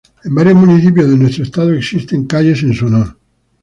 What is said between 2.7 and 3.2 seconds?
su honor.